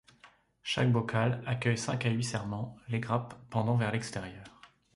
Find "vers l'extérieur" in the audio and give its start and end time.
3.77-4.45